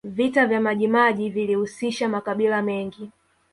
[0.03, 3.11] vita vya majimaji vilihusisha makabila mengi